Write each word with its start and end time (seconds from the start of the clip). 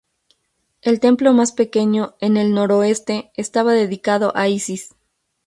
El 0.81 0.99
templo 0.99 1.31
más 1.31 1.51
pequeño, 1.51 2.15
en 2.21 2.35
el 2.35 2.55
noroeste, 2.55 3.31
estaba 3.35 3.71
dedicado 3.73 4.35
a 4.35 4.47
Isis. 4.47 4.95